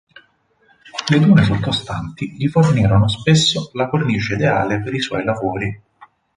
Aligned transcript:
Le 1.11 1.19
dune 1.19 1.43
sottostanti 1.43 2.31
gli 2.31 2.47
fornirono 2.47 3.07
spesso 3.07 3.69
la 3.73 3.87
cornice 3.87 4.33
ideale 4.33 4.81
per 4.81 4.95
i 4.95 4.99
suoi 4.99 5.23
lavori. 5.23 5.79